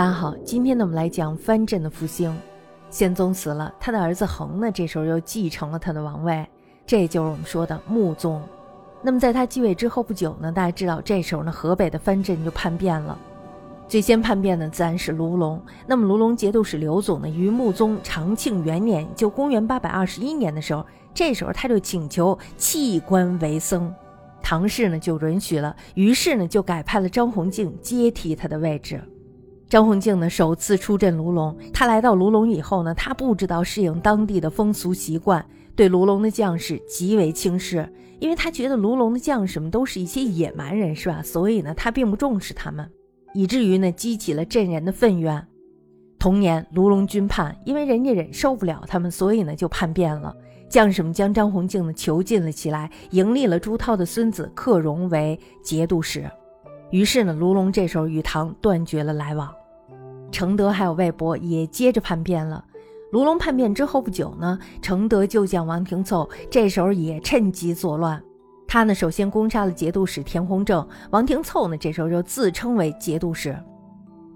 [0.00, 2.34] 大家好，今天呢，我们来讲藩镇的复兴。
[2.88, 6.48] 宪宗死了，他的儿子恒呢，这时候又继承了他的王位，
[6.86, 8.40] 这就是我们说的穆宗。
[9.02, 13.18] 那么在他继位之后不久呢，大家知道，这时候呢，河北的藩镇就叛变了。
[13.86, 15.62] 最先叛变的自然是卢龙。
[15.86, 20.82] 那么卢龙节度使刘总呢，于穆宗长庆元年，就公元八百二十一年的时候，
[21.12, 23.94] 这时候他就请求弃官为僧，
[24.40, 28.98] 唐氏呢就允许了，于是呢就改派了张弘敬接替他的位置。
[29.70, 31.56] 张弘敬呢，首次出镇卢龙。
[31.72, 35.46] 他来到卢龙以后呢，他不知道适应当地的风俗习惯，
[35.76, 37.88] 对卢龙的将士极为轻视，
[38.18, 41.22] 因为他觉得卢龙的将士们都是一些野蛮人，是吧？
[41.22, 42.90] 所以呢，他并不重视他们，
[43.32, 45.46] 以至于呢，激起了镇人的愤怨。
[46.18, 50.34] 同年，卢龙军叛，因为人家忍受不了他们，所以呢，就叛变了。
[50.68, 56.28] 将士们将张弘敬呢囚禁了起来，迎立了朱涛的孙子克荣为节度使。
[56.90, 59.48] 于是呢，卢龙这时候与唐断绝了来往。
[60.30, 62.64] 承德还有魏博也接着叛变了。
[63.12, 68.22] 卢龙叛变之后不久呢，承德旧将王廷凑这时候也趁机作乱。
[68.68, 73.56] 他呢首先攻杀了节度使田弘正，王廷凑呢这时候就自称为节度使。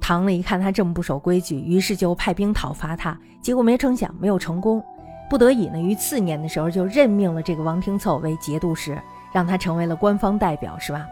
[0.00, 4.82] 唐呢一看他这么不守规矩，于是就派兵讨伐他，结果没成想没有成功。
[5.30, 9.00] 不得已呢，于次年的时候就任命了这个王廷凑为节度使，
[9.32, 11.06] 让他成为了官方代表，是吧？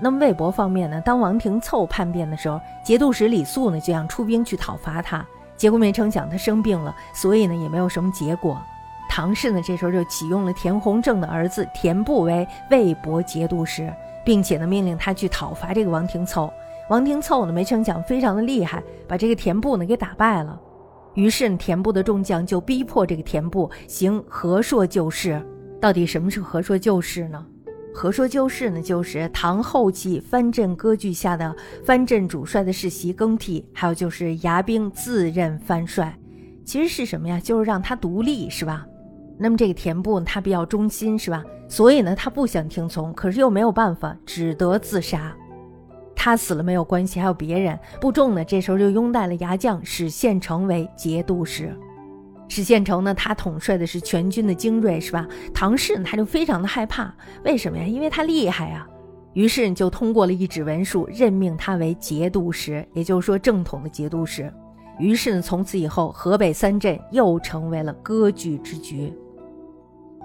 [0.00, 1.00] 那么魏博方面呢？
[1.00, 5.24] 当王廷凑叛变的时候，节度使李肃呢就想出兵去讨伐他，
[5.56, 8.60] 结果没成想他生病了，所以呢也没有什么结果。
[9.08, 13.92] 唐氏呢这时候就启用了田弘正的儿子田部为魏博节度使，
[14.24, 16.52] 并且呢命令他去讨伐这个王廷凑。
[16.90, 20.60] 王廷凑呢没成想非常的厉害，把这个田部呢给打败了。
[21.14, 25.40] 于是呢田部的众将就逼迫这个田部行和硕旧事。
[25.80, 27.46] 到底什么是和硕旧事呢？
[27.96, 36.12] 何说旧事呢，就是唐后期藩镇割据下的藩镇主帅的世袭更替，还有就是牙兵自任藩帅，
[36.64, 37.38] 其实是什么呀？
[37.38, 38.84] 就是让他独立，是吧？
[39.38, 41.44] 那么这个田部他比较忠心，是吧？
[41.68, 45.32] 所以呢，他不想听从，可是又没有办法，只得自杀。
[46.16, 47.78] 他死了没有关系，还有别人。
[48.00, 51.72] 部众呢，这时候就拥戴了牙将史宪成为节度使。
[52.48, 55.26] 史宪成呢，他统帅的是全军的精锐，是吧？
[55.52, 57.12] 唐氏，他就非常的害怕，
[57.44, 57.84] 为什么呀？
[57.84, 58.86] 因为他厉害啊。
[59.32, 64.52] 于是就通过了一纸文书，任命他为节度使，也就是说正统的节度使。
[64.98, 69.12] 于是呢，从此以后，河北三镇又成为了割据之局。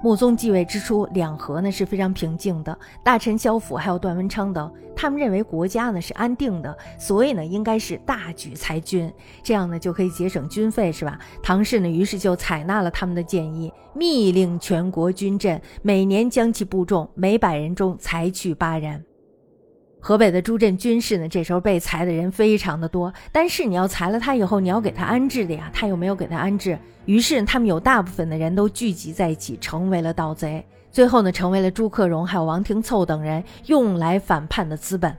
[0.02, 2.78] 穆宗继位之初，两河呢是非常平静的。
[3.04, 9.12] 大臣萧府还有段文昌等，他们认为国家呢是安定的，所以呢应该是大举裁军，
[9.44, 11.20] 这样呢就可以节省军费，是吧？
[11.44, 19.04] 唐氏呢于是就采纳了他们的建议，密令全国军镇每年将其部众每百人中裁去八人。
[20.02, 35.16] 河北的朱镇军士呢，这时候被裁的人非常的多，但是你要裁了他以后，你要给他安置的呀，他又没有给他安置，于是他们有大部分的人都聚集在一起，成为了盗贼，最后呢，成为了朱克融还有王廷凑等人用来反叛的资本。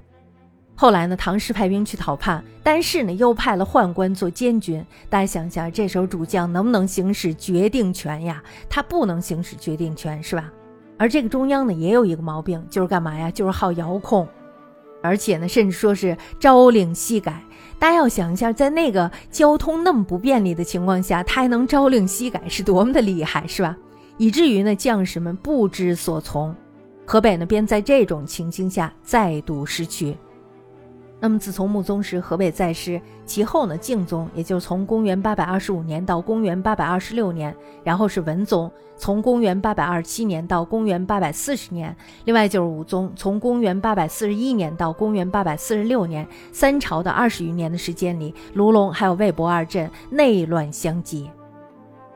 [0.75, 4.83] 后来呢，唐氏派兵去讨叛，但是呢，又派了宦官做监军。
[5.11, 8.43] 大家想想，这时候主将能不能行使决定权呀？
[8.71, 10.51] 他不能行使决定权，是吧？
[10.97, 13.31] 而这个中央呢，也有一个毛病，就是干嘛呀？
[13.31, 14.27] 就是好遥控。
[15.03, 17.43] 而且呢，甚至说是朝令夕改。
[17.79, 23.77] 大家要想一下，在那个交通那么不便利的情况下，他还能朝令夕改，是多么的厉害，是吧？
[24.19, 26.55] 以至于呢，将士们不知所从。
[27.07, 30.15] 河北呢，便在这种情形下再度失去。
[31.23, 37.55] 那么，自从穆宗时河北再失，其后呢，敬宗，也就是从公元八百二十五年到公元八百二十六年，
[37.85, 41.95] 然后是文宗，从公元八百二十七年到公元八百四十年，
[42.25, 51.31] 另外就是武宗，从公元八百四十一年到公元八百四十六年，三朝的二十余年的时间里，卢龙还有魏博二镇内乱相继，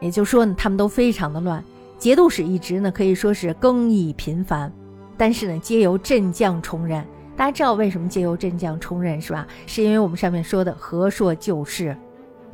[0.01, 1.63] 也就是说呢，他们都非常的乱，
[1.99, 4.73] 节度使一职呢可以说是更易频繁，
[5.19, 7.05] 但是呢，皆由镇将充任。
[7.37, 9.47] 大家知道为什么借由镇将充任是吧？
[9.67, 11.97] 是因为我们上面说的和硕旧事，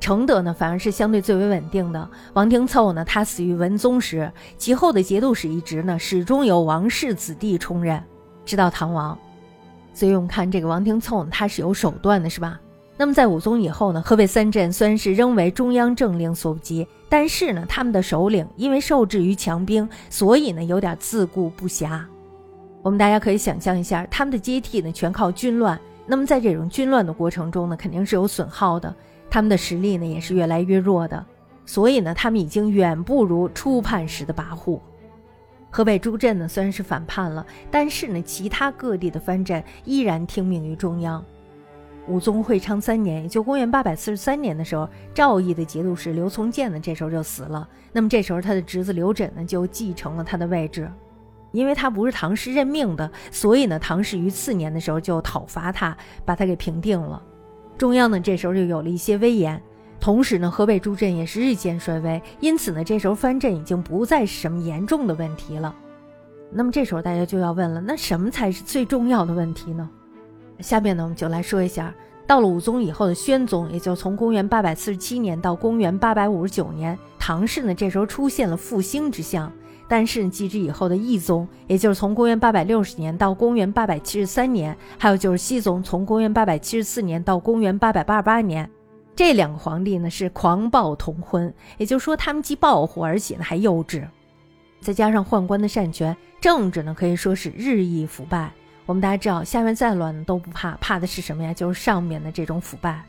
[0.01, 2.09] 承德呢反而是相对最为稳定的。
[2.33, 8.03] 王廷凑呢，他死于文宗时，其后的节度使一职呢始终由王氏子弟充任，
[8.45, 9.17] 直到唐王。
[9.93, 12.59] 所以我们看这个王廷凑，他是有手段的，是吧？
[12.97, 22.01] 那么在武宗以后呢，河北三镇虽然是仍为中央政令所不及，但是呢，他们的首领因为受制于强兵，所以呢有点自顾不暇。
[22.83, 25.79] 我们大家可以想象一下，他们的接替呢，全靠军乱。
[26.07, 28.95] 那么在这种军乱的过程中呢，肯定是有损耗的，
[29.29, 31.25] 他们的实力呢也是越来越弱的。
[31.67, 34.81] 所以呢，他们已经远不如初叛时的跋扈。
[35.71, 41.25] 河北朱镇呢虽然是反叛了，但是呢，其他各地的藩镇依然听命于中央。
[42.09, 47.69] 武宗会昌三年，也就公元八百四十三年的时候，赵义的节度使刘从谏呢，这时候就死了。
[47.93, 50.91] 那么这时候他的侄子刘枕呢，就继承了他的位置。
[51.53, 57.23] 因为他不是唐氏任命的，所以呢，唐氏于次年的时候就讨伐他，把他给平定了。
[57.77, 59.61] 中央呢，这时候就有了一些威严。
[59.99, 65.75] 同时呢，河北诸镇也是日渐衰微，因此呢，这时候藩镇已经不再是什么严重的问题了。
[66.51, 69.89] 那么这时候大家就要问了，那什么才是最重要的问题呢？
[70.61, 71.95] 下面呢，我们就来说一下，
[72.27, 79.53] 到了武宗以后的宣宗，也就从公元八百四十七年到公元八百五十九年，唐氏呢这时候出现了复兴之象。
[79.91, 88.71] 但是继之以后的义宗，也就是从公元八百六十年到公元八百七十三年，还有就是熹宗，从公元八百七十四年到公元八百八十八年，
[89.17, 94.07] 这两个皇帝呢是狂暴同婚，也就是说他们既暴火，而且呢还幼稚，
[94.81, 98.49] 再加上宦官的擅权，政治呢可以说是日益腐败。
[98.87, 101.53] 我们大家知道，下面再乱都不怕，怕的是什么呀？
[101.53, 103.03] 就是上面的这种腐败。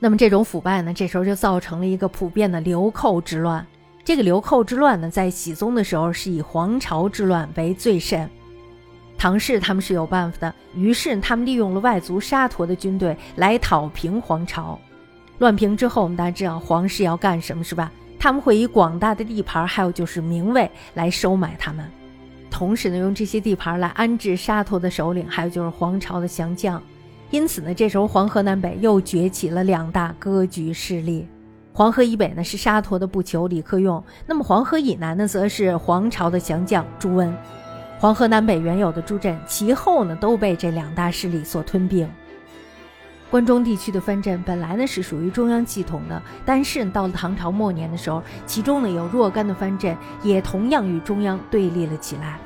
[0.00, 3.66] 那么这种腐败呢，这时候就造成了一个普遍的流寇之乱。
[4.04, 8.28] 这个流寇之乱呢，在熹宗的时候是以黄巢之乱为最甚。
[9.16, 14.78] 唐氏他们是有办法的，于是他们利用了外族沙陀的军队来讨平黄巢。
[15.38, 17.90] 乱平之后，我们大家知道皇室要干什么是吧？
[18.18, 21.90] 他们会以广大的地盘，还有就是名位来收买他们，
[22.50, 26.82] 同时呢，用这些地盘来安置沙陀的首领，还有就是黄巢的降将。
[27.30, 31.26] 因此呢，这时候黄河南北又崛起了两大割据势力。
[31.76, 37.36] 黄河以北呢是沙陀的不求李克用，那么黄河以南呢则是黄巢的降将朱温。
[37.98, 42.08] 黄河南北原有的诸镇，其后呢都被这两大势力所吞并。
[43.28, 52.38] 关中地区的藩镇本来呢是属于中央系统的，但是到了唐朝末年的时候，其中呢有若干的藩镇也同样与中央对立了起来。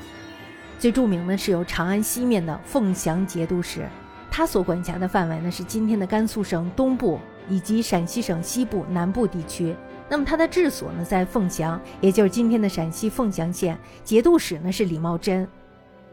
[0.79, 3.87] 最著名的是由长安西面的凤翔节度使，
[4.31, 7.21] 他所管辖的范围呢是今天的甘肃省东部。
[7.49, 9.75] 以及陕西省西部、南部地区，
[10.09, 13.79] 那么它的治所呢在凤翔，也就是今天的陕西凤翔县。
[14.05, 15.47] 节度使呢是李茂贞。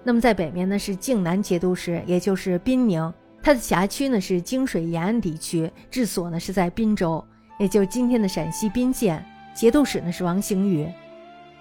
[0.03, 3.11] 那么在北面呢是靖南节度使，也就是滨宁，
[3.41, 7.23] 它的辖区呢是泾水沿岸地区，治所呢是在滨州，
[7.59, 9.25] 也就是今天的陕西彬县。
[9.53, 10.87] 节度使呢是王行宇。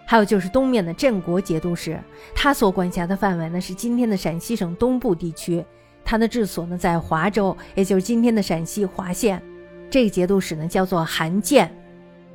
[0.07, 1.99] 还有就是东面的镇国节度使，
[2.35, 5.65] 他所管辖的范围呢是今天的陕西省东部地区，
[6.05, 9.43] 他的治所呢在华州，也就是今天的陕西华县。
[9.95, 11.73] 这个节度使呢叫做韩建，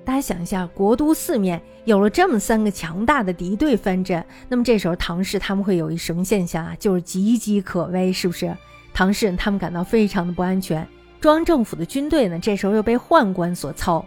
[0.06, 6.74] 大家想一下，国都四面有了这么三个强大的敌对藩镇，那么这时候唐氏他们会有一什么现象啊？
[6.80, 8.56] 就是岌岌可危，是不是？
[8.94, 10.88] 唐氏他们感到非常的不安全，
[11.20, 14.06] 中央政府的军队呢这时候又被宦官所操，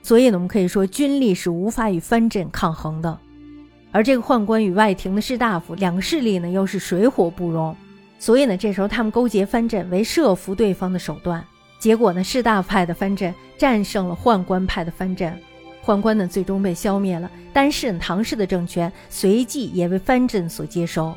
[0.00, 3.18] 所以呢我们可以说军力是无法与藩镇抗衡的，
[3.92, 7.76] 而这个宦官与外廷的士大夫两个势力呢又是水火不容，
[8.18, 11.44] 所以呢这时候他们勾结藩镇为设伏对方的手段。
[11.78, 15.38] 结果呢，士大夫派的藩镇战胜了宦官派的藩镇，
[15.84, 17.30] 宦官呢最终被消灭了。
[17.52, 21.14] 但是唐氏的政权随即也被藩镇所接收。